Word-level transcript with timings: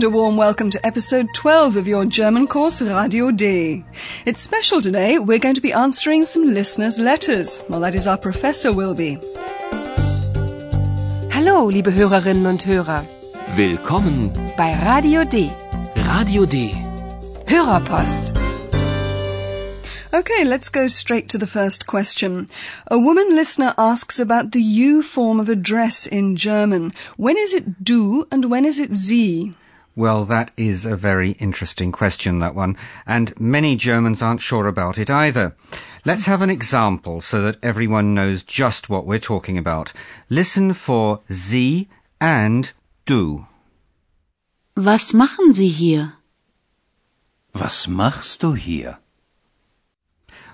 And 0.00 0.06
a 0.06 0.08
warm 0.08 0.38
welcome 0.38 0.70
to 0.70 0.86
episode 0.86 1.28
12 1.34 1.76
of 1.76 1.86
your 1.86 2.06
German 2.06 2.46
course 2.46 2.80
Radio 2.80 3.30
D. 3.30 3.84
It's 4.24 4.40
special 4.40 4.80
today. 4.80 5.18
We're 5.18 5.38
going 5.38 5.56
to 5.56 5.60
be 5.60 5.74
answering 5.74 6.24
some 6.24 6.46
listeners' 6.46 6.98
letters. 6.98 7.62
Well, 7.68 7.80
that 7.80 7.94
is 7.94 8.06
our 8.06 8.16
professor 8.16 8.72
will 8.72 8.94
be. 8.94 9.18
Hallo, 11.30 11.66
liebe 11.68 11.92
Hörerinnen 11.92 12.46
und 12.46 12.64
Hörer. 12.64 13.04
Willkommen 13.56 14.32
bei 14.56 14.72
Radio 14.82 15.22
D. 15.24 15.50
Radio 16.06 16.46
D. 16.46 16.72
Hörerpost. 17.46 18.34
Okay, 20.14 20.44
let's 20.46 20.70
go 20.70 20.86
straight 20.86 21.28
to 21.28 21.36
the 21.36 21.46
first 21.46 21.86
question. 21.86 22.48
A 22.90 22.98
woman 22.98 23.36
listener 23.36 23.74
asks 23.76 24.18
about 24.18 24.52
the 24.52 24.62
you 24.62 25.02
form 25.02 25.38
of 25.38 25.50
address 25.50 26.06
in 26.06 26.36
German. 26.36 26.94
When 27.18 27.36
is 27.36 27.52
it 27.52 27.84
du 27.84 28.26
and 28.32 28.46
when 28.46 28.64
is 28.64 28.80
it 28.80 28.96
sie? 28.96 29.54
Well, 29.96 30.24
that 30.26 30.52
is 30.56 30.86
a 30.86 30.96
very 30.96 31.32
interesting 31.32 31.90
question, 31.90 32.38
that 32.38 32.54
one, 32.54 32.76
and 33.06 33.38
many 33.40 33.76
Germans 33.76 34.22
aren't 34.22 34.40
sure 34.40 34.66
about 34.68 34.98
it 34.98 35.10
either. 35.10 35.56
Let's 36.04 36.26
have 36.26 36.42
an 36.42 36.50
example 36.50 37.20
so 37.20 37.42
that 37.42 37.58
everyone 37.62 38.14
knows 38.14 38.42
just 38.42 38.88
what 38.88 39.04
we're 39.04 39.18
talking 39.18 39.58
about. 39.58 39.92
Listen 40.28 40.72
for 40.74 41.20
Sie 41.28 41.88
and 42.20 42.72
du. 43.04 43.46
Was 44.76 45.12
machen 45.12 45.52
Sie 45.52 45.68
hier? 45.68 46.14
Was 47.54 47.86
machst 47.88 48.40
du 48.40 48.52
hier? 48.54 48.98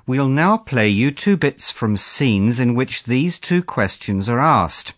We'll 0.07 0.29
now 0.29 0.57
play 0.57 0.89
you 0.89 1.11
two 1.11 1.37
bits 1.37 1.71
from 1.71 1.97
scenes 1.97 2.59
in 2.59 2.75
which 2.75 3.05
these 3.05 3.39
two 3.39 3.63
questions 3.63 4.29
are 4.29 4.41
asked. 4.41 4.95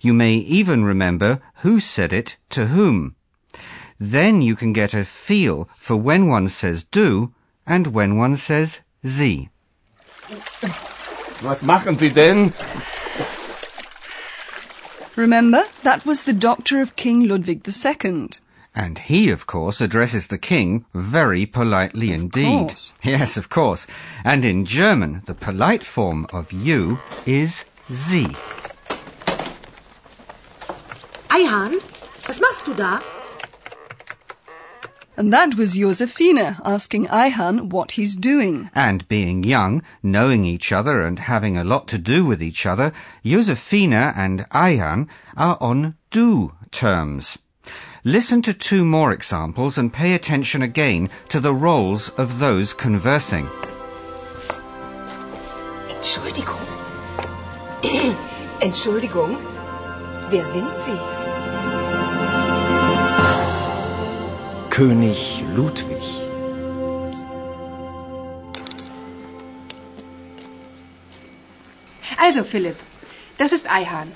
You 0.00 0.12
may 0.12 0.34
even 0.34 0.84
remember 0.84 1.40
who 1.62 1.80
said 1.80 2.12
it 2.12 2.36
to 2.50 2.66
whom. 2.66 3.14
Then 3.98 4.42
you 4.42 4.54
can 4.56 4.72
get 4.72 4.94
a 4.94 5.04
feel 5.04 5.68
for 5.76 5.96
when 5.96 6.28
one 6.28 6.48
says 6.48 6.84
du 6.84 7.32
and 7.66 7.88
when 7.88 8.16
one 8.16 8.36
says 8.36 8.80
sie. 9.04 9.48
Was 11.42 11.62
machen 11.62 11.96
Sie 11.98 12.08
denn? 12.08 12.52
Remember, 15.16 15.64
that 15.82 16.06
was 16.06 16.24
the 16.24 16.32
doctor 16.32 16.80
of 16.80 16.94
King 16.96 17.26
Ludwig 17.26 17.66
II. 17.66 18.28
And 18.74 18.98
he, 19.00 19.30
of 19.30 19.46
course, 19.46 19.80
addresses 19.80 20.28
the 20.28 20.38
king 20.38 20.84
very 20.94 21.44
politely 21.46 22.12
Of 22.12 22.20
indeed. 22.20 22.68
course. 22.68 22.94
Yes, 23.02 23.36
of 23.36 23.48
course. 23.48 23.86
And 24.24 24.44
in 24.44 24.64
German, 24.64 25.22
the 25.26 25.34
polite 25.34 25.82
form 25.82 26.26
of 26.32 26.52
you 26.52 27.00
is 27.26 27.64
sie. 27.90 28.28
Ayhan, 31.30 31.74
was 32.28 32.40
machst 32.40 32.66
du 32.66 32.74
da? 32.74 33.00
And 35.18 35.32
that 35.32 35.56
was 35.56 35.76
Josefina 35.76 36.60
asking 36.64 37.08
Ayhan 37.08 37.70
what 37.70 37.98
he's 37.98 38.14
doing. 38.14 38.70
And 38.72 39.06
being 39.08 39.42
young, 39.42 39.82
knowing 40.00 40.44
each 40.44 40.70
other 40.70 41.02
and 41.02 41.18
having 41.18 41.56
a 41.56 41.64
lot 41.64 41.88
to 41.88 41.98
do 41.98 42.24
with 42.24 42.40
each 42.40 42.64
other, 42.64 42.92
Josefina 43.24 44.12
and 44.14 44.48
Ayhan 44.50 45.08
are 45.36 45.58
on 45.60 45.96
du 46.12 46.52
terms. 46.70 47.36
Listen 48.04 48.42
to 48.42 48.54
two 48.54 48.84
more 48.84 49.10
examples 49.10 49.76
and 49.76 49.92
pay 49.92 50.14
attention 50.14 50.62
again 50.62 51.10
to 51.30 51.40
the 51.40 51.52
roles 51.52 52.10
of 52.10 52.38
those 52.38 52.72
conversing. 52.72 53.48
Entschuldigung. 55.88 56.62
Entschuldigung. 58.60 59.36
Wer 60.30 60.44
sind 60.44 60.70
Sie? 60.86 61.17
König 64.78 65.42
Ludwig. 65.56 66.04
Also, 72.16 72.44
Philipp, 72.44 72.76
das 73.38 73.50
ist 73.50 73.68
Ayhan. 73.68 74.12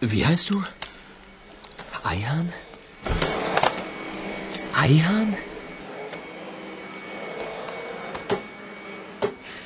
Wie 0.00 0.24
heißt 0.24 0.48
du? 0.48 0.62
Ayhan? 2.02 2.50
Ayhan? 4.74 5.36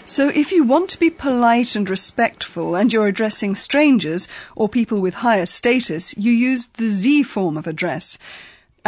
So 0.04 0.28
if 0.30 0.50
you 0.50 0.64
want 0.64 0.90
to 0.90 0.98
be 0.98 1.10
polite 1.10 1.76
and 1.76 1.88
respectful 1.88 2.74
and 2.74 2.92
you're 2.92 3.06
addressing 3.06 3.54
strangers 3.54 4.26
or 4.56 4.68
people 4.68 5.00
with 5.00 5.22
higher 5.22 5.46
status, 5.46 6.12
you 6.16 6.32
use 6.32 6.70
the 6.76 6.88
Sie 6.88 7.22
form 7.22 7.56
of 7.56 7.68
address. 7.68 8.18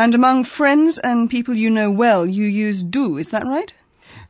And 0.01 0.15
among 0.15 0.45
friends 0.45 0.99
and 0.99 1.29
people 1.29 1.53
you 1.53 1.69
know 1.69 1.91
well, 1.91 2.25
you 2.25 2.47
use 2.47 2.83
du, 2.83 3.19
is 3.19 3.29
that 3.29 3.47
right? 3.47 3.75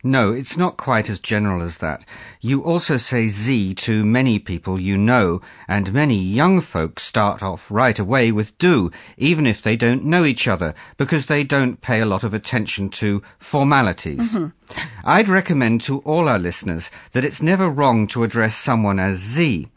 No, 0.03 0.33
it's 0.33 0.57
not 0.57 0.75
quite 0.75 1.09
as 1.09 1.17
general 1.17 1.61
as 1.61 1.77
that. 1.77 2.03
You 2.41 2.61
also 2.61 2.97
say 2.97 3.29
Sie 3.29 3.73
to 3.75 4.03
many 4.03 4.37
people 4.37 4.81
you 4.81 4.97
know, 4.97 5.41
and 5.69 5.93
many 5.93 6.19
young 6.19 6.59
folks 6.59 7.03
start 7.03 7.41
off 7.41 7.71
right 7.71 7.97
away 7.97 8.33
with 8.33 8.57
du, 8.57 8.91
even 9.15 9.47
if 9.47 9.61
they 9.61 9.77
don't 9.77 10.03
know 10.03 10.25
each 10.25 10.45
other, 10.45 10.75
because 10.97 11.27
they 11.27 11.45
don't 11.45 11.79
pay 11.79 12.01
a 12.01 12.05
lot 12.05 12.25
of 12.25 12.33
attention 12.33 12.89
to 12.89 13.23
formalities. 13.39 14.35
Mm-hmm. 14.35 14.77
I'd 15.05 15.29
recommend 15.29 15.83
to 15.83 15.99
all 15.99 16.27
our 16.27 16.39
listeners 16.39 16.91
that 17.13 17.23
it's 17.23 17.41
never 17.41 17.69
wrong 17.69 18.07
to 18.07 18.25
address 18.25 18.57
someone 18.57 18.99
as 18.99 19.19
Sie. 19.19 19.70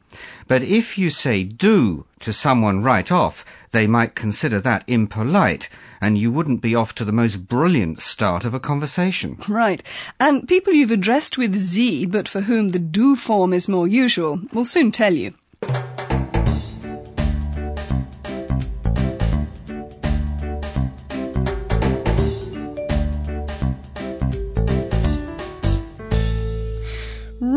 But 0.48 0.62
if 0.62 0.98
you 0.98 1.10
say 1.10 1.44
du 1.44 2.06
to 2.20 2.32
someone 2.32 2.82
right 2.82 3.10
off, 3.10 3.44
they 3.72 3.86
might 3.86 4.14
consider 4.14 4.60
that 4.60 4.84
impolite, 4.86 5.68
and 6.00 6.16
you 6.16 6.30
wouldn't 6.30 6.60
be 6.60 6.74
off 6.74 6.94
to 6.96 7.04
the 7.04 7.12
most 7.12 7.48
brilliant 7.48 8.00
start 8.00 8.44
of 8.44 8.54
a 8.54 8.60
conversation. 8.60 9.38
Right. 9.48 9.82
And 10.20 10.48
people 10.48 10.72
you've 10.72 10.90
addressed 10.90 11.38
with 11.38 11.56
Sie, 11.56 12.06
but 12.06 12.28
for 12.28 12.42
whom 12.42 12.68
the 12.68 12.78
du 12.78 13.16
form 13.16 13.52
is 13.52 13.68
more 13.68 13.88
usual, 13.88 14.40
will 14.52 14.64
soon 14.64 14.90
tell 14.92 15.14
you. 15.14 15.34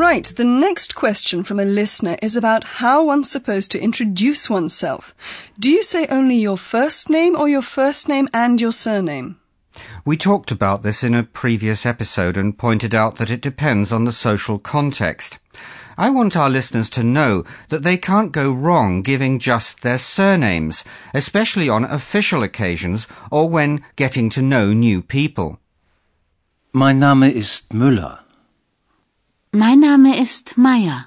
Right, 0.09 0.31
the 0.37 0.45
next 0.45 0.95
question 0.95 1.43
from 1.43 1.59
a 1.59 1.65
listener 1.65 2.15
is 2.21 2.37
about 2.37 2.63
how 2.79 3.03
one's 3.03 3.29
supposed 3.29 3.71
to 3.71 3.81
introduce 3.81 4.49
oneself. 4.49 5.13
Do 5.59 5.69
you 5.69 5.83
say 5.83 6.07
only 6.07 6.37
your 6.37 6.57
first 6.57 7.09
name 7.09 7.35
or 7.35 7.49
your 7.49 7.61
first 7.61 8.07
name 8.07 8.29
and 8.33 8.61
your 8.61 8.71
surname? 8.71 9.35
We 10.05 10.15
talked 10.15 10.49
about 10.49 10.81
this 10.81 11.03
in 11.03 11.13
a 11.13 11.23
previous 11.23 11.85
episode 11.85 12.37
and 12.37 12.57
pointed 12.57 12.95
out 12.95 13.17
that 13.17 13.29
it 13.29 13.41
depends 13.41 13.91
on 13.91 14.05
the 14.05 14.13
social 14.13 14.57
context. 14.59 15.39
I 15.97 16.09
want 16.09 16.37
our 16.37 16.49
listeners 16.49 16.89
to 16.91 17.03
know 17.03 17.43
that 17.67 17.83
they 17.83 17.97
can't 17.97 18.31
go 18.31 18.49
wrong 18.49 19.01
giving 19.01 19.39
just 19.39 19.81
their 19.81 19.97
surnames, 19.97 20.85
especially 21.13 21.67
on 21.67 21.83
official 21.83 22.43
occasions 22.43 23.07
or 23.29 23.49
when 23.49 23.83
getting 23.97 24.29
to 24.29 24.41
know 24.41 24.71
new 24.71 25.01
people. 25.01 25.59
Mein 26.71 26.99
Name 26.99 27.23
ist 27.23 27.73
Müller. 27.73 28.19
Mein 29.53 29.79
Name 29.79 30.13
ist 30.13 30.57
Meier. 30.57 31.05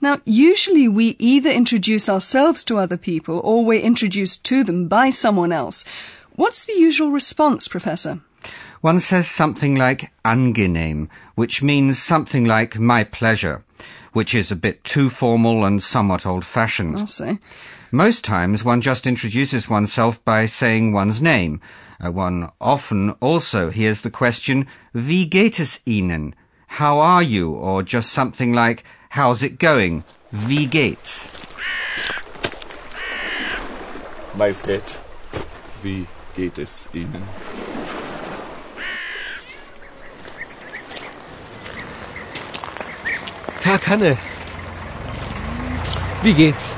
Now, 0.00 0.18
usually 0.24 0.88
we 0.88 1.14
either 1.20 1.48
introduce 1.48 2.08
ourselves 2.08 2.64
to 2.64 2.76
other 2.76 2.96
people 2.96 3.40
or 3.44 3.64
we're 3.64 3.80
introduced 3.80 4.42
to 4.44 4.64
them 4.64 4.88
by 4.88 5.10
someone 5.10 5.52
else. 5.52 5.84
What's 6.34 6.64
the 6.64 6.72
usual 6.72 7.12
response, 7.12 7.68
Professor? 7.68 8.20
One 8.80 8.98
says 8.98 9.30
something 9.30 9.76
like 9.76 10.10
angenehm, 10.24 11.08
which 11.36 11.62
means 11.62 12.02
something 12.02 12.44
like 12.46 12.80
my 12.80 13.04
pleasure, 13.04 13.62
which 14.12 14.34
is 14.34 14.50
a 14.50 14.56
bit 14.56 14.82
too 14.82 15.08
formal 15.08 15.64
and 15.64 15.80
somewhat 15.80 16.26
old-fashioned. 16.26 16.96
I'll 16.98 17.06
say. 17.06 17.38
Most 17.92 18.24
times 18.24 18.64
one 18.64 18.80
just 18.80 19.06
introduces 19.06 19.70
oneself 19.70 20.24
by 20.24 20.46
saying 20.46 20.92
one's 20.92 21.22
name. 21.22 21.60
Uh, 22.04 22.10
one 22.10 22.50
often 22.60 23.10
also 23.20 23.70
hears 23.70 24.00
the 24.00 24.10
question, 24.10 24.66
Wie 24.92 25.26
geht 25.26 25.60
es 25.60 25.80
Ihnen? 25.86 26.34
How 26.76 27.00
are 27.00 27.22
you? 27.22 27.50
Or 27.52 27.82
just 27.82 28.12
something 28.12 28.54
like, 28.54 28.82
How's 29.10 29.42
it 29.42 29.58
going? 29.58 30.04
Wie 30.32 30.64
geht's? 30.64 31.30
Majestät, 34.34 34.96
wie 35.82 36.06
geht 36.34 36.58
es 36.58 36.88
Ihnen? 36.94 37.22
Tag, 43.60 43.86
Hanne. 43.86 44.16
Wie 46.22 46.32
geht's? 46.32 46.74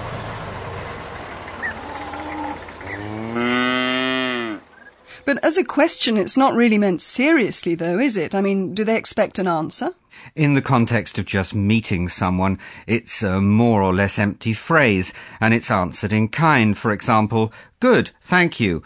As 5.44 5.58
a 5.58 5.64
question, 5.64 6.16
it's 6.16 6.38
not 6.38 6.54
really 6.54 6.78
meant 6.78 7.02
seriously, 7.02 7.74
though, 7.74 7.98
is 7.98 8.16
it? 8.16 8.34
I 8.34 8.40
mean, 8.40 8.72
do 8.72 8.82
they 8.82 8.96
expect 8.96 9.38
an 9.38 9.46
answer? 9.46 9.90
In 10.34 10.54
the 10.54 10.62
context 10.62 11.18
of 11.18 11.26
just 11.26 11.54
meeting 11.54 12.08
someone, 12.08 12.58
it's 12.86 13.22
a 13.22 13.42
more 13.42 13.82
or 13.82 13.92
less 13.92 14.18
empty 14.18 14.54
phrase, 14.54 15.12
and 15.42 15.52
it's 15.52 15.70
answered 15.70 16.14
in 16.14 16.28
kind. 16.28 16.78
For 16.78 16.90
example, 16.92 17.52
good, 17.78 18.10
thank 18.22 18.58
you, 18.58 18.82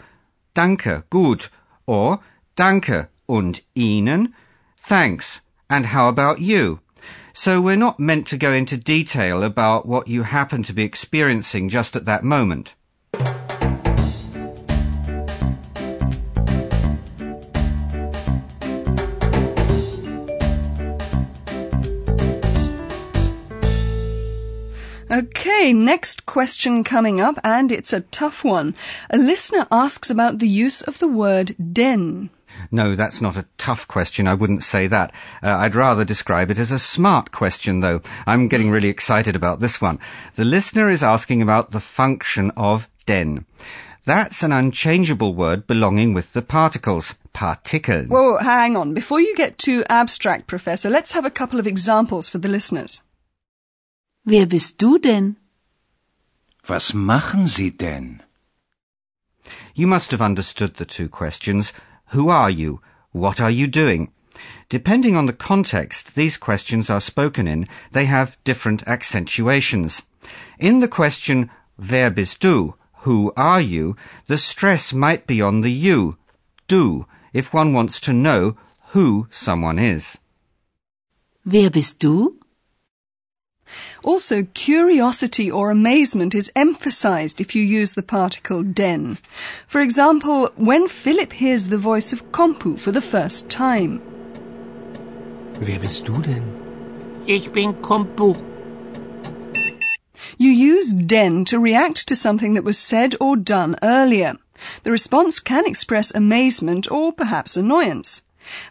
danke, 0.53 1.09
gut, 1.09 1.49
or 1.87 2.19
danke 2.57 3.07
und 3.25 3.61
Ihnen, 3.73 4.33
thanks, 4.77 5.39
and 5.69 5.85
how 5.85 6.09
about 6.09 6.39
you? 6.41 6.81
So 7.31 7.61
we're 7.61 7.77
not 7.77 8.01
meant 8.01 8.27
to 8.27 8.37
go 8.37 8.51
into 8.51 8.75
detail 8.75 9.43
about 9.43 9.87
what 9.87 10.09
you 10.09 10.23
happen 10.23 10.63
to 10.63 10.73
be 10.73 10.83
experiencing 10.83 11.69
just 11.69 11.95
at 11.95 12.03
that 12.03 12.25
moment. 12.25 12.75
Okay, 25.11 25.73
next 25.73 26.27
question 26.27 26.83
coming 26.83 27.19
up, 27.19 27.39
and 27.43 27.71
it's 27.71 27.93
a 27.93 28.01
tough 28.01 28.45
one. 28.45 28.75
A 29.09 29.17
listener 29.17 29.65
asks 29.71 30.11
about 30.11 30.37
the 30.37 30.47
use 30.47 30.83
of 30.83 30.99
the 30.99 31.07
word 31.07 31.55
denn. 31.73 32.29
No, 32.71 32.95
that's 32.95 33.19
not 33.19 33.35
a 33.35 33.47
tough 33.57 33.87
question. 33.87 34.27
I 34.27 34.35
wouldn't 34.35 34.63
say 34.63 34.85
that. 34.85 35.11
Uh, 35.41 35.49
I'd 35.49 35.73
rather 35.73 36.05
describe 36.05 36.51
it 36.51 36.59
as 36.59 36.71
a 36.71 36.77
smart 36.77 37.31
question, 37.31 37.79
though. 37.79 38.01
I'm 38.27 38.47
getting 38.47 38.69
really 38.69 38.89
excited 38.89 39.35
about 39.35 39.61
this 39.61 39.81
one. 39.81 39.97
The 40.35 40.45
listener 40.45 40.91
is 40.91 41.01
asking 41.01 41.41
about 41.41 41.71
the 41.71 41.79
function 41.79 42.51
of 42.55 42.87
denn. 43.07 43.45
That's 44.05 44.43
an 44.43 44.51
unchangeable 44.51 45.33
word 45.33 45.65
belonging 45.65 46.13
with 46.13 46.33
the 46.33 46.41
particles. 46.41 47.15
Partikeln. 47.33 48.09
Whoa, 48.09 48.37
hang 48.37 48.75
on. 48.75 48.93
Before 48.93 49.21
you 49.21 49.35
get 49.35 49.57
too 49.57 49.83
abstract, 49.89 50.47
Professor, 50.47 50.89
let's 50.89 51.13
have 51.13 51.25
a 51.25 51.31
couple 51.31 51.59
of 51.59 51.67
examples 51.67 52.27
for 52.27 52.37
the 52.37 52.49
listeners. 52.49 53.01
Wer 54.25 54.45
bist 54.45 54.81
du 54.81 54.99
denn? 54.99 55.37
Was 56.65 56.93
machen 56.93 57.47
Sie 57.47 57.71
denn? 57.71 58.21
You 59.73 59.87
must 59.87 60.11
have 60.11 60.21
understood 60.21 60.75
the 60.75 60.85
two 60.85 61.09
questions. 61.09 61.73
Who 62.13 62.29
are 62.29 62.49
you? 62.49 62.81
What 63.11 63.39
are 63.39 63.49
you 63.49 63.67
doing? 63.67 64.11
Depending 64.69 65.15
on 65.15 65.25
the 65.25 65.33
context 65.33 66.15
these 66.15 66.37
questions 66.37 66.89
are 66.89 67.01
spoken 67.01 67.47
in, 67.47 67.67
they 67.91 68.05
have 68.05 68.37
different 68.43 68.83
accentuations. 68.87 70.03
In 70.59 70.79
the 70.79 70.87
question, 70.87 71.49
Wer 71.77 72.11
bist 72.11 72.39
du? 72.41 72.75
Who 73.03 73.31
are 73.37 73.61
you? 73.61 73.95
The 74.27 74.37
stress 74.37 74.93
might 74.93 75.25
be 75.25 75.41
on 75.41 75.61
the 75.61 75.71
you, 75.71 76.17
du, 76.67 77.05
if 77.31 77.53
one 77.53 77.73
wants 77.73 77.99
to 78.01 78.13
know 78.13 78.57
who 78.89 79.27
someone 79.31 79.79
is. 79.79 80.17
Wer 81.45 81.69
bist 81.69 81.99
du? 81.99 82.38
Also, 84.03 84.43
curiosity 84.53 85.49
or 85.51 85.71
amazement 85.71 86.33
is 86.33 86.51
emphasized 86.55 87.39
if 87.39 87.55
you 87.55 87.61
use 87.61 87.93
the 87.93 88.03
particle 88.03 88.63
denn. 88.63 89.17
For 89.67 89.81
example, 89.81 90.49
when 90.55 90.87
Philip 90.87 91.33
hears 91.33 91.67
the 91.67 91.77
voice 91.77 92.13
of 92.13 92.31
Compu 92.31 92.79
for 92.79 92.91
the 92.91 93.01
first 93.01 93.49
time. 93.49 94.01
Wer 95.59 95.79
bist 95.79 96.05
du 96.05 96.21
denn? 96.21 96.43
Ich 97.27 97.51
bin 97.51 97.73
Compu. 97.73 98.37
You 100.37 100.51
use 100.51 100.93
denn 100.93 101.43
to 101.45 101.59
react 101.59 102.07
to 102.07 102.15
something 102.15 102.53
that 102.53 102.63
was 102.63 102.77
said 102.77 103.15
or 103.19 103.35
done 103.35 103.75
earlier. 103.83 104.37
The 104.83 104.91
response 104.91 105.39
can 105.39 105.65
express 105.65 106.15
amazement 106.15 106.89
or 106.89 107.11
perhaps 107.11 107.57
annoyance. 107.57 108.21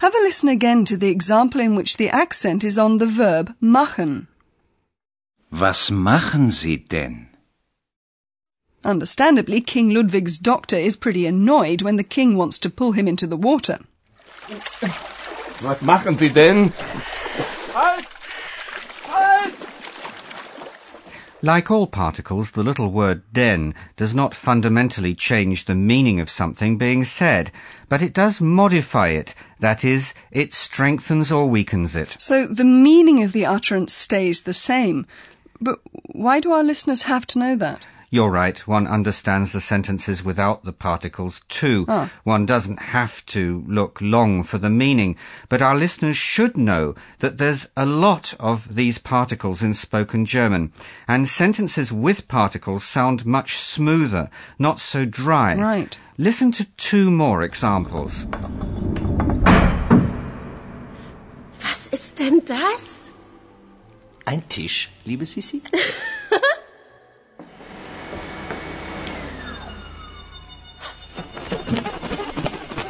Have 0.00 0.14
a 0.14 0.18
listen 0.18 0.48
again 0.48 0.84
to 0.86 0.96
the 0.96 1.10
example 1.10 1.60
in 1.60 1.76
which 1.76 1.98
the 1.98 2.08
accent 2.08 2.64
is 2.64 2.78
on 2.78 2.98
the 2.98 3.06
verb 3.06 3.54
machen. 3.60 4.26
Was 5.50 5.90
machen 5.90 6.50
Sie 6.50 6.76
denn? 6.76 7.28
Understandably, 8.84 9.60
King 9.60 9.90
Ludwig's 9.90 10.38
doctor 10.38 10.76
is 10.76 10.96
pretty 10.96 11.26
annoyed 11.26 11.82
when 11.82 11.96
the 11.96 12.04
king 12.04 12.36
wants 12.36 12.58
to 12.60 12.70
pull 12.70 12.92
him 12.92 13.08
into 13.08 13.26
the 13.26 13.36
water. 13.36 13.78
Was 15.62 15.82
machen 15.82 16.16
Sie 16.16 16.28
denn? 16.28 16.72
Halt! 17.72 18.04
Halt! 19.04 19.54
Like 21.42 21.70
all 21.70 21.86
particles, 21.86 22.52
the 22.52 22.62
little 22.62 22.90
word 22.90 23.22
denn 23.32 23.74
does 23.96 24.14
not 24.14 24.34
fundamentally 24.34 25.14
change 25.14 25.64
the 25.64 25.74
meaning 25.74 26.20
of 26.20 26.30
something 26.30 26.78
being 26.78 27.04
said, 27.04 27.50
but 27.88 28.02
it 28.02 28.12
does 28.12 28.40
modify 28.40 29.08
it. 29.08 29.34
That 29.60 29.84
is, 29.84 30.14
it 30.30 30.52
strengthens 30.52 31.32
or 31.32 31.48
weakens 31.48 31.96
it. 31.96 32.16
So 32.18 32.46
the 32.46 32.64
meaning 32.64 33.22
of 33.24 33.32
the 33.32 33.46
utterance 33.46 33.92
stays 33.92 34.42
the 34.42 34.54
same. 34.54 35.06
But 35.60 35.81
why 36.12 36.40
do 36.40 36.52
our 36.52 36.62
listeners 36.62 37.02
have 37.02 37.26
to 37.28 37.38
know 37.38 37.56
that? 37.56 37.81
You're 38.10 38.31
right, 38.31 38.58
one 38.66 38.87
understands 38.87 39.52
the 39.52 39.60
sentences 39.60 40.25
without 40.25 40.64
the 40.64 40.72
particles 40.72 41.43
too. 41.49 41.84
Ah. 41.88 42.10
One 42.25 42.46
doesn't 42.46 42.81
have 42.81 43.26
to 43.26 43.62
look 43.66 43.99
long 44.00 44.44
for 44.44 44.56
the 44.56 44.70
meaning, 44.70 45.14
but 45.50 45.60
our 45.60 45.76
listeners 45.76 46.16
should 46.16 46.56
know 46.56 46.94
that 47.19 47.37
there's 47.37 47.69
a 47.76 47.84
lot 47.84 48.32
of 48.40 48.76
these 48.76 48.96
particles 48.96 49.62
in 49.62 49.75
spoken 49.75 50.25
German, 50.25 50.72
and 51.06 51.28
sentences 51.28 51.93
with 51.93 52.28
particles 52.28 52.82
sound 52.82 53.26
much 53.26 53.58
smoother, 53.58 54.31
not 54.58 54.81
so 54.81 55.05
dry. 55.05 55.55
Right. 55.55 55.99
Listen 56.16 56.50
to 56.52 56.64
two 56.78 57.10
more 57.10 57.43
examples. 57.43 58.26
Was 61.62 61.88
ist 61.93 62.19
denn 62.20 62.40
das? 62.46 63.12
Ein 64.28 64.46
Tisch, 64.46 64.90
liebe 65.06 65.25
Sissi? 65.25 65.62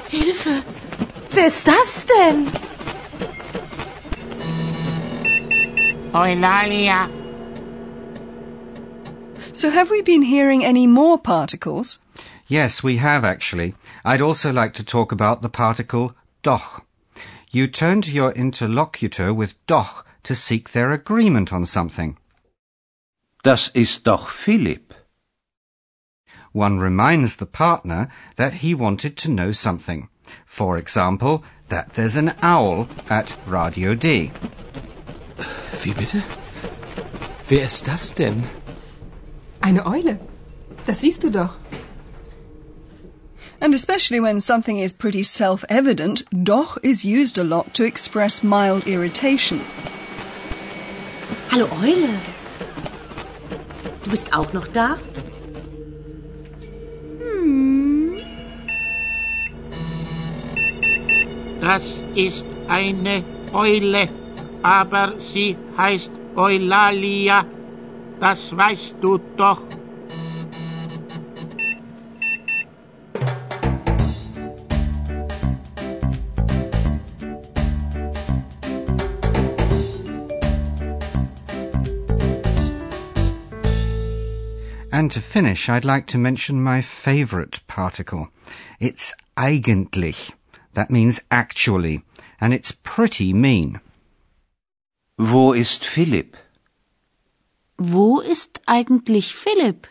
Hilfe! 0.08 0.64
Wer 1.30 1.46
ist 1.46 1.64
das 1.64 2.06
denn? 2.06 2.48
Eulalia. 6.12 7.08
So 9.52 9.70
have 9.70 9.92
we 9.92 10.02
been 10.02 10.22
hearing 10.22 10.64
any 10.64 10.88
more 10.88 11.18
particles? 11.18 12.00
Yes, 12.48 12.82
we 12.82 12.96
have 12.96 13.24
actually. 13.24 13.76
I'd 14.04 14.20
also 14.20 14.52
like 14.52 14.72
to 14.74 14.82
talk 14.82 15.12
about 15.12 15.42
the 15.42 15.48
particle 15.48 16.16
doch. 16.42 16.82
You 17.52 17.68
turn 17.68 18.02
to 18.02 18.10
your 18.10 18.32
interlocutor 18.32 19.32
with 19.32 19.54
doch 19.68 20.04
to 20.28 20.34
seek 20.34 20.72
their 20.72 20.92
agreement 20.92 21.54
on 21.54 21.64
something. 21.64 22.18
Das 23.42 23.70
ist 23.72 24.04
doch 24.04 24.28
Philipp. 24.28 24.92
One 26.52 26.78
reminds 26.78 27.36
the 27.36 27.46
partner 27.46 28.08
that 28.36 28.52
he 28.62 28.74
wanted 28.74 29.16
to 29.16 29.30
know 29.30 29.52
something. 29.52 30.10
For 30.44 30.76
example, 30.76 31.42
that 31.68 31.94
there's 31.94 32.16
an 32.16 32.34
owl 32.42 32.88
at 33.08 33.34
Radio 33.46 33.94
D. 33.94 34.30
Wie 35.82 35.94
bitte? 35.94 36.22
Wer 37.48 37.62
ist 37.62 37.86
das 37.86 38.12
denn? 38.12 38.44
Eine 39.62 39.86
Eule. 39.86 40.20
Das 40.84 41.00
siehst 41.00 41.24
du 41.24 41.30
doch. 41.30 41.56
And 43.62 43.74
especially 43.74 44.20
when 44.20 44.40
something 44.40 44.76
is 44.76 44.92
pretty 44.92 45.22
self 45.22 45.64
evident, 45.70 46.22
doch 46.30 46.76
is 46.82 47.02
used 47.02 47.38
a 47.38 47.44
lot 47.44 47.72
to 47.74 47.84
express 47.84 48.42
mild 48.42 48.86
irritation. 48.86 49.62
Hallo 51.50 51.66
Eule. 51.82 52.10
Du 54.04 54.10
bist 54.10 54.34
auch 54.36 54.52
noch 54.52 54.68
da? 54.68 54.98
Das 61.62 62.02
ist 62.14 62.46
eine 62.68 63.24
Eule, 63.54 64.08
aber 64.62 65.14
sie 65.18 65.56
heißt 65.76 66.12
Eulalia. 66.36 67.46
Das 68.20 68.54
weißt 68.54 68.96
du 69.00 69.18
doch. 69.36 69.62
And 84.90 85.10
to 85.12 85.20
finish, 85.20 85.68
I'd 85.68 85.84
like 85.84 86.06
to 86.08 86.18
mention 86.18 86.62
my 86.62 86.80
favourite 86.80 87.60
particle. 87.66 88.28
It's 88.80 89.12
eigentlich. 89.36 90.32
That 90.72 90.90
means 90.90 91.20
actually. 91.30 92.02
And 92.40 92.54
it's 92.54 92.72
pretty 92.72 93.32
mean. 93.32 93.80
Wo 95.18 95.52
ist 95.52 95.84
Philipp? 95.84 96.36
Wo 97.78 98.20
ist 98.20 98.60
eigentlich 98.66 99.34
Philipp? 99.34 99.86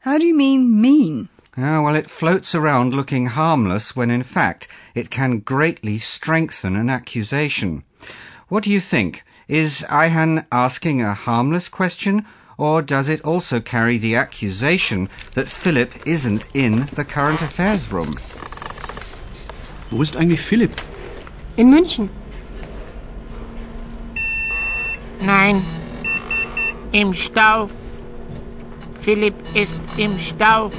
How 0.00 0.18
do 0.18 0.26
you 0.26 0.34
mean 0.36 0.80
mean? 0.80 1.28
Ah, 1.56 1.82
well, 1.82 1.96
it 1.96 2.10
floats 2.10 2.54
around 2.54 2.94
looking 2.94 3.26
harmless 3.26 3.96
when 3.96 4.10
in 4.10 4.22
fact 4.22 4.68
it 4.94 5.10
can 5.10 5.40
greatly 5.40 5.98
strengthen 5.98 6.76
an 6.76 6.88
accusation. 6.88 7.82
What 8.48 8.62
do 8.64 8.70
you 8.70 8.80
think? 8.80 9.24
Is 9.48 9.84
Ayhan 9.88 10.46
asking 10.52 11.02
a 11.02 11.14
harmless 11.14 11.68
question, 11.68 12.26
or 12.58 12.82
does 12.82 13.08
it 13.08 13.20
also 13.22 13.60
carry 13.60 13.98
the 13.98 14.16
accusation 14.16 15.08
that 15.34 15.48
Philip 15.48 16.06
isn't 16.06 16.46
in 16.54 16.86
the 16.94 17.04
current 17.04 17.42
affairs 17.42 17.92
room? 17.92 18.14
Wo 19.90 20.02
ist 20.02 20.16
eigentlich 20.16 20.40
Philipp? 20.40 20.74
In 21.56 21.70
München. 21.70 22.08
Nein. 25.20 25.62
Im 26.92 27.12
Stau. 27.14 27.68
Philipp 29.00 29.34
ist 29.54 29.78
im 29.96 30.18
Stau. 30.18 30.70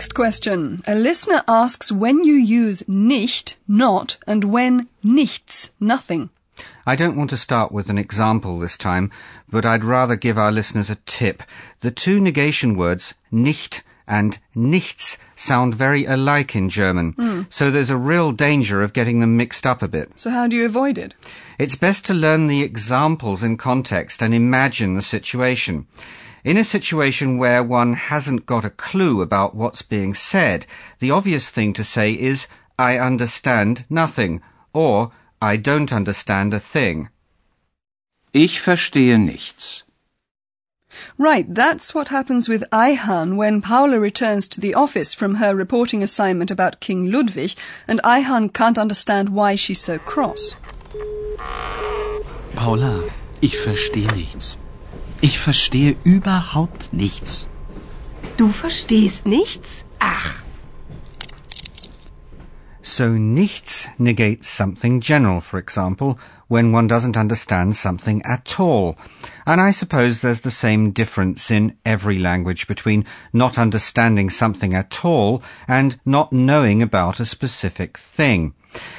Next 0.00 0.14
question. 0.14 0.80
A 0.86 0.94
listener 0.94 1.42
asks 1.46 1.92
when 1.92 2.24
you 2.24 2.32
use 2.32 2.82
nicht, 2.88 3.58
not, 3.68 4.16
and 4.26 4.44
when 4.44 4.88
nichts, 5.04 5.72
nothing. 5.78 6.30
I 6.86 6.96
don't 6.96 7.18
want 7.18 7.28
to 7.28 7.36
start 7.36 7.70
with 7.70 7.90
an 7.90 7.98
example 7.98 8.58
this 8.58 8.78
time, 8.78 9.10
but 9.50 9.66
I'd 9.66 9.84
rather 9.84 10.16
give 10.16 10.38
our 10.38 10.50
listeners 10.50 10.88
a 10.88 10.94
tip. 11.04 11.42
The 11.80 11.90
two 11.90 12.18
negation 12.18 12.78
words 12.78 13.12
nicht 13.30 13.82
and 14.08 14.38
nichts 14.56 15.18
sound 15.36 15.74
very 15.74 16.06
alike 16.06 16.56
in 16.56 16.70
German, 16.70 17.12
hmm. 17.12 17.42
so 17.50 17.70
there's 17.70 17.90
a 17.90 17.98
real 17.98 18.32
danger 18.32 18.82
of 18.82 18.94
getting 18.94 19.20
them 19.20 19.36
mixed 19.36 19.66
up 19.66 19.82
a 19.82 19.88
bit. 19.88 20.12
So 20.16 20.30
how 20.30 20.46
do 20.46 20.56
you 20.56 20.64
avoid 20.64 20.96
it? 20.96 21.12
It's 21.58 21.76
best 21.76 22.06
to 22.06 22.14
learn 22.14 22.46
the 22.46 22.62
examples 22.62 23.42
in 23.42 23.58
context 23.58 24.22
and 24.22 24.32
imagine 24.32 24.94
the 24.96 25.02
situation. 25.02 25.86
In 26.42 26.56
a 26.56 26.64
situation 26.64 27.36
where 27.36 27.62
one 27.62 27.92
hasn't 27.94 28.46
got 28.46 28.64
a 28.64 28.70
clue 28.70 29.20
about 29.20 29.54
what's 29.54 29.82
being 29.82 30.14
said, 30.14 30.66
the 30.98 31.10
obvious 31.10 31.50
thing 31.50 31.74
to 31.74 31.84
say 31.84 32.12
is, 32.12 32.48
I 32.78 32.98
understand 32.98 33.84
nothing, 33.90 34.40
or 34.72 35.12
I 35.42 35.56
don't 35.56 35.92
understand 35.92 36.54
a 36.54 36.58
thing. 36.60 37.10
Ich 38.32 38.58
verstehe 38.60 39.18
nichts. 39.18 39.82
Right, 41.18 41.46
that's 41.54 41.94
what 41.94 42.08
happens 42.08 42.48
with 42.48 42.64
Ayhan 42.72 43.36
when 43.36 43.60
Paula 43.60 44.00
returns 44.00 44.48
to 44.48 44.60
the 44.60 44.74
office 44.74 45.14
from 45.14 45.36
her 45.36 45.54
reporting 45.54 46.02
assignment 46.02 46.50
about 46.50 46.80
King 46.80 47.10
Ludwig, 47.10 47.54
and 47.86 48.00
Ayhan 48.02 48.52
can't 48.52 48.78
understand 48.78 49.28
why 49.28 49.56
she's 49.56 49.80
so 49.80 49.98
cross. 49.98 50.56
Paula, 52.54 53.10
ich 53.42 53.56
verstehe 53.56 54.10
nichts. 54.12 54.56
Ich 55.20 55.38
verstehe 55.38 55.96
überhaupt 56.04 56.92
nichts. 56.92 57.46
Du 58.36 58.50
verstehst 58.50 59.26
nichts? 59.26 59.84
Ach, 59.98 60.44
So 62.82 63.10
nichts 63.10 63.88
negates 63.98 64.48
something 64.48 65.00
general, 65.00 65.40
for 65.40 65.58
example, 65.58 66.18
when 66.48 66.72
one 66.72 66.88
doesn't 66.88 67.16
understand 67.16 67.76
something 67.76 68.22
at 68.22 68.58
all. 68.58 68.96
And 69.46 69.60
I 69.60 69.70
suppose 69.70 70.20
there's 70.20 70.40
the 70.40 70.50
same 70.50 70.90
difference 70.90 71.50
in 71.50 71.76
every 71.84 72.18
language 72.18 72.66
between 72.66 73.04
not 73.32 73.58
understanding 73.58 74.28
something 74.28 74.74
at 74.74 75.04
all 75.04 75.42
and 75.68 76.00
not 76.04 76.32
knowing 76.32 76.82
about 76.82 77.20
a 77.20 77.24
specific 77.24 77.96
thing. 77.96 78.54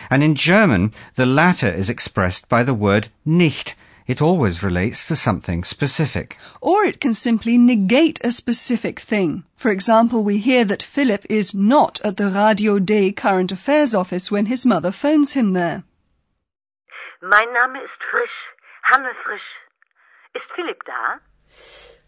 And 0.09 0.23
in 0.23 0.35
German, 0.35 0.93
the 1.15 1.25
latter 1.25 1.69
is 1.69 1.89
expressed 1.89 2.47
by 2.47 2.63
the 2.63 2.75
word 2.75 3.09
nicht. 3.25 3.75
It 4.11 4.21
always 4.21 4.61
relates 4.61 5.07
to 5.07 5.15
something 5.15 5.63
specific. 5.63 6.37
Or 6.59 6.83
it 6.83 6.99
can 6.99 7.13
simply 7.13 7.57
negate 7.57 8.19
a 8.25 8.31
specific 8.33 8.99
thing. 8.99 9.45
For 9.55 9.71
example, 9.71 10.21
we 10.21 10.37
hear 10.37 10.65
that 10.65 10.83
Philip 10.83 11.25
is 11.29 11.53
not 11.55 12.01
at 12.03 12.17
the 12.17 12.27
Radio 12.27 12.77
D 12.77 13.13
current 13.13 13.53
affairs 13.53 13.95
office 13.95 14.29
when 14.29 14.47
his 14.47 14.65
mother 14.65 14.91
phones 14.91 15.31
him 15.31 15.53
there. 15.53 15.85
Mein 17.21 17.53
Name 17.53 17.77
ist 17.77 18.03
Frisch, 18.11 18.37
Hanne 18.89 19.13
Frisch. 19.23 19.49
Ist 20.35 20.49
Philipp 20.57 20.83
da? 20.85 21.21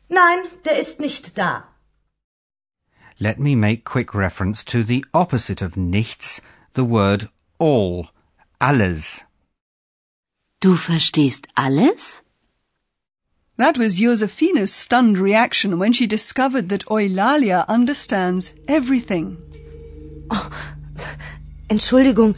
Nein, 0.10 0.50
der 0.66 0.78
ist 0.78 1.00
nicht 1.00 1.38
da. 1.38 1.64
Let 3.18 3.40
me 3.40 3.56
make 3.56 3.86
quick 3.86 4.14
reference 4.14 4.62
to 4.66 4.84
the 4.84 5.06
opposite 5.14 5.62
of 5.62 5.78
nichts, 5.78 6.42
the 6.74 6.84
word 6.84 7.30
all, 7.60 8.10
alles. 8.60 9.24
Du 10.64 10.78
verstehst 10.78 11.50
alles? 11.56 12.24
That 13.58 13.78
was 13.78 14.00
Josefina's 14.00 14.72
stunned 14.74 15.18
reaction 15.18 15.78
when 15.78 15.92
she 15.92 16.08
discovered 16.08 16.70
that 16.70 16.86
Eulalia 16.90 17.66
understands 17.68 18.54
everything. 18.66 19.36
Oh, 20.32 20.50
Entschuldigung, 21.70 22.36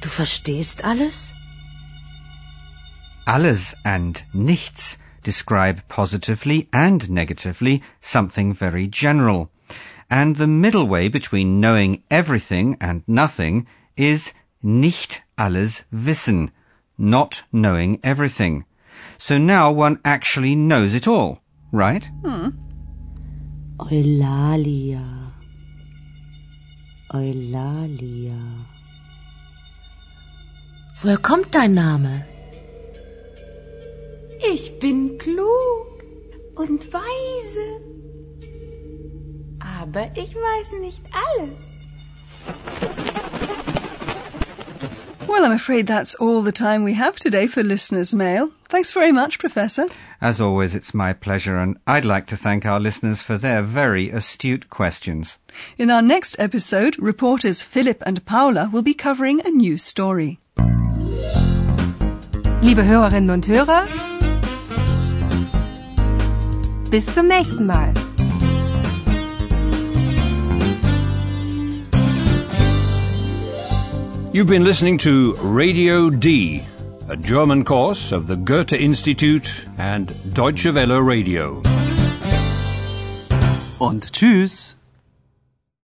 du 0.00 0.08
verstehst 0.08 0.82
alles? 0.82 1.30
Alles 3.24 3.76
and 3.84 4.24
nichts 4.34 4.98
describe 5.22 5.86
positively 5.86 6.66
and 6.72 7.08
negatively 7.08 7.82
something 8.00 8.52
very 8.52 8.88
general. 8.88 9.48
And 10.10 10.34
the 10.34 10.48
middle 10.48 10.88
way 10.88 11.06
between 11.06 11.60
knowing 11.60 12.02
everything 12.10 12.76
and 12.80 13.04
nothing 13.06 13.68
is 13.96 14.32
nicht 14.60 15.22
alles 15.38 15.84
wissen, 15.92 16.50
not 16.98 17.44
knowing 17.52 18.00
everything. 18.02 18.64
So 19.18 19.38
now 19.38 19.72
one 19.72 20.00
actually 20.04 20.54
knows 20.54 20.94
it 20.94 21.06
all, 21.06 21.40
right? 21.72 22.08
Hmm. 22.24 22.48
Eulalia. 23.78 25.32
Eulalia. 27.12 28.66
Woher 31.02 31.18
kommt 31.18 31.54
dein 31.54 31.74
Name? 31.74 32.24
Ich 34.52 34.78
bin 34.78 35.18
klug 35.18 36.04
und 36.54 36.92
weise. 36.92 37.66
Aber 39.60 40.10
ich 40.14 40.34
weiß 40.34 40.80
nicht 40.80 41.02
alles. 41.12 41.76
Well, 45.28 45.44
I'm 45.44 45.52
afraid 45.52 45.86
that's 45.86 46.14
all 46.16 46.42
the 46.42 46.52
time 46.52 46.84
we 46.84 46.94
have 46.94 47.18
today 47.18 47.46
for 47.46 47.62
listeners' 47.62 48.14
mail. 48.14 48.50
Thanks 48.68 48.92
very 48.92 49.12
much, 49.12 49.38
Professor. 49.38 49.86
As 50.20 50.40
always, 50.40 50.74
it's 50.74 50.94
my 50.94 51.12
pleasure, 51.12 51.56
and 51.56 51.76
I'd 51.86 52.04
like 52.04 52.26
to 52.28 52.36
thank 52.36 52.64
our 52.64 52.80
listeners 52.80 53.22
for 53.22 53.36
their 53.36 53.62
very 53.62 54.10
astute 54.10 54.70
questions. 54.70 55.38
In 55.78 55.90
our 55.90 56.02
next 56.02 56.36
episode, 56.38 56.98
reporters 56.98 57.62
Philip 57.62 58.02
and 58.06 58.24
Paula 58.24 58.70
will 58.72 58.82
be 58.82 58.94
covering 58.94 59.40
a 59.44 59.50
new 59.50 59.76
story. 59.76 60.38
liebe 62.66 62.84
Hörerinnen 62.84 63.30
und 63.30 63.46
Hörer, 63.46 63.86
bis 66.90 67.06
zum 67.06 67.28
nächsten 67.28 67.64
Mal. 67.64 67.94
You've 74.36 74.48
been 74.48 74.64
listening 74.64 74.98
to 74.98 75.32
Radio 75.36 76.10
D, 76.10 76.62
a 77.08 77.16
German 77.16 77.64
course 77.64 78.12
of 78.12 78.26
the 78.26 78.36
Goethe 78.36 78.74
Institute 78.74 79.66
and 79.78 80.12
Deutsche 80.34 80.66
Welle 80.74 81.00
Radio. 81.00 81.62
Und 83.78 84.12
tschüss. 84.12 84.75